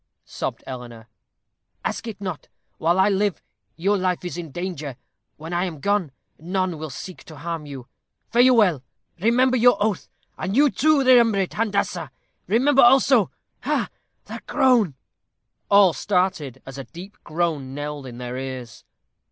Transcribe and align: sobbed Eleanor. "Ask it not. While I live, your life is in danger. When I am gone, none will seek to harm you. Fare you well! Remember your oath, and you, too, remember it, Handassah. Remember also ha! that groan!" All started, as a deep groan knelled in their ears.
sobbed 0.25 0.63
Eleanor. 0.65 1.07
"Ask 1.85 2.07
it 2.07 2.19
not. 2.19 2.47
While 2.79 2.99
I 2.99 3.07
live, 3.07 3.39
your 3.75 3.99
life 3.99 4.25
is 4.25 4.35
in 4.35 4.49
danger. 4.49 4.95
When 5.37 5.53
I 5.53 5.65
am 5.65 5.79
gone, 5.79 6.11
none 6.39 6.79
will 6.79 6.89
seek 6.89 7.23
to 7.25 7.35
harm 7.35 7.67
you. 7.67 7.85
Fare 8.31 8.41
you 8.41 8.55
well! 8.55 8.81
Remember 9.19 9.57
your 9.57 9.77
oath, 9.79 10.09
and 10.39 10.57
you, 10.57 10.71
too, 10.71 11.01
remember 11.01 11.37
it, 11.37 11.53
Handassah. 11.53 12.09
Remember 12.47 12.81
also 12.81 13.29
ha! 13.59 13.89
that 14.25 14.47
groan!" 14.47 14.95
All 15.69 15.93
started, 15.93 16.63
as 16.65 16.79
a 16.79 16.85
deep 16.85 17.23
groan 17.23 17.75
knelled 17.75 18.07
in 18.07 18.17
their 18.17 18.35
ears. 18.37 18.83